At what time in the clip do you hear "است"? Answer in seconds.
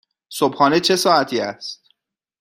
1.39-1.87